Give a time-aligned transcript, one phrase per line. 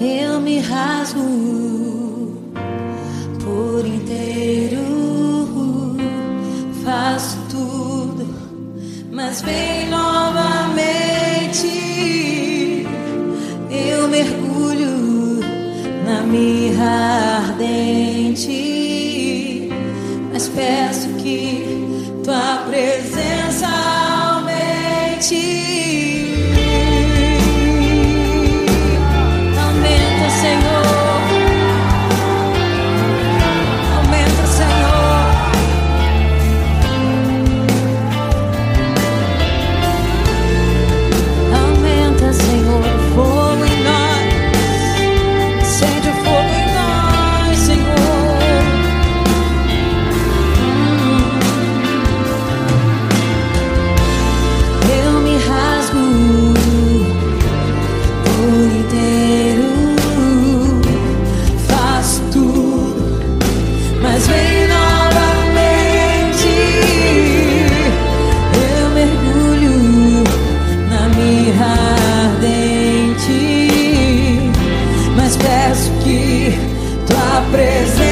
[0.00, 1.20] eu me rasgo
[3.44, 4.78] por inteiro.
[6.82, 8.26] Faço tudo,
[9.12, 11.68] mas vem novamente.
[13.70, 15.40] Eu mergulho
[16.06, 18.48] na mirra ardente,
[20.32, 23.68] mas peço que tua presença
[24.32, 25.69] aumente.
[71.62, 73.30] ardente,
[75.16, 76.52] mas peço que
[77.06, 78.09] tua presença.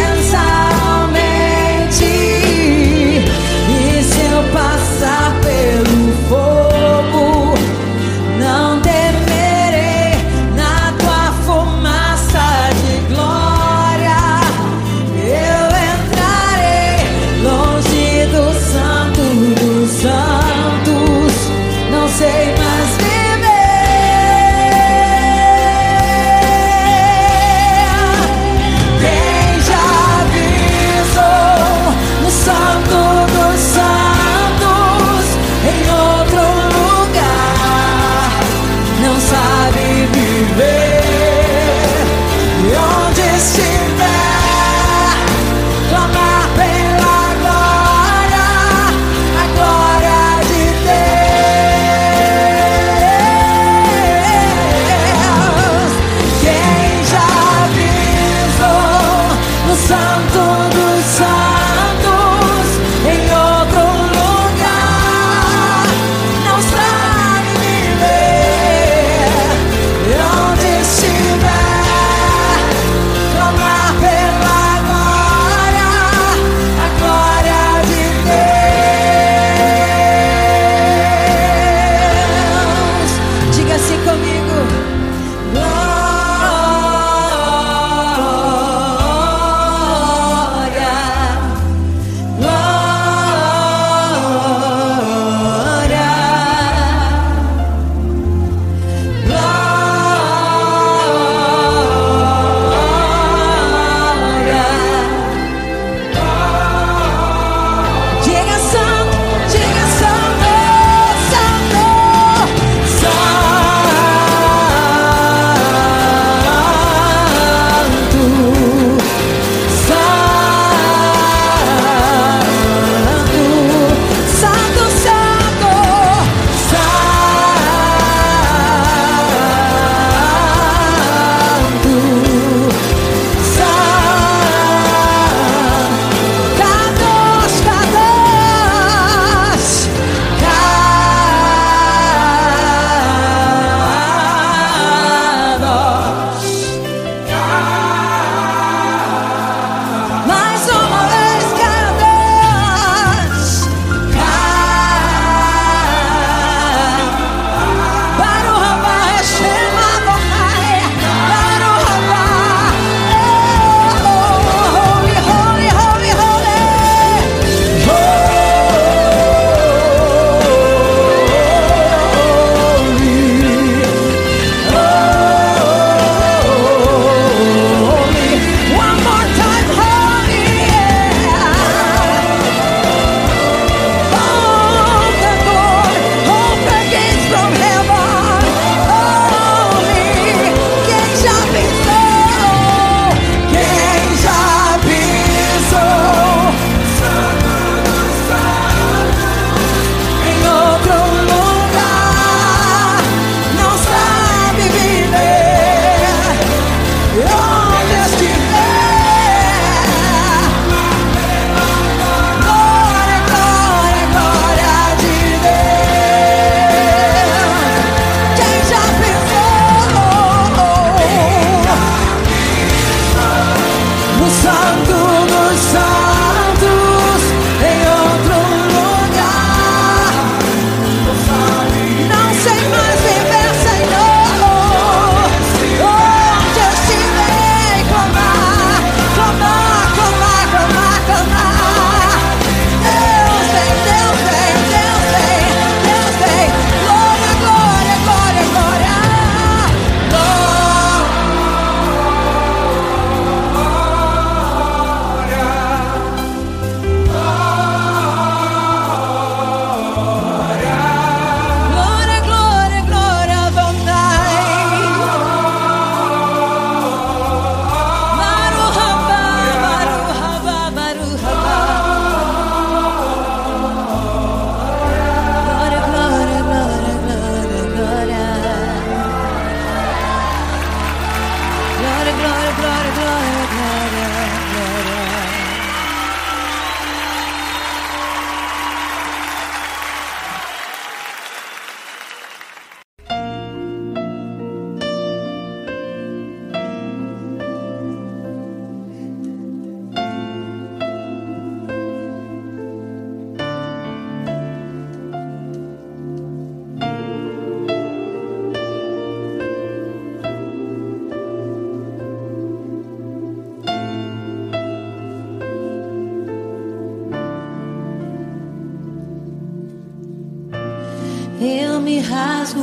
[321.89, 322.61] Me rasgo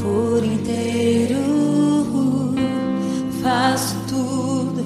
[0.00, 1.36] por inteiro,
[3.42, 4.84] faço tudo,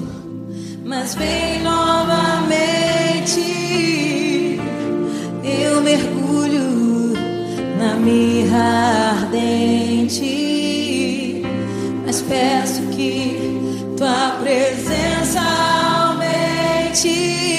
[0.85, 3.41] mas vem novamente.
[5.43, 7.13] Eu mergulho
[7.79, 10.21] na mirra ardente,
[12.05, 13.37] mas peço que
[13.97, 15.39] tua presença
[16.05, 17.50] aumente.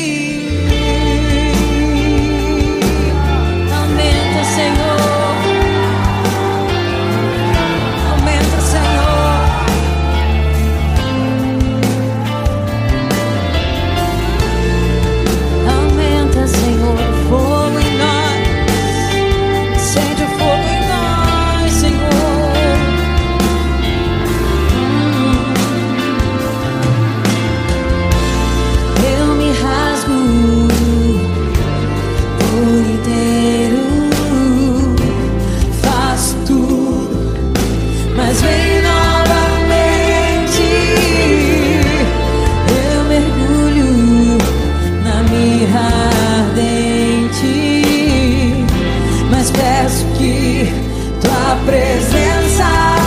[51.21, 53.01] tua presença.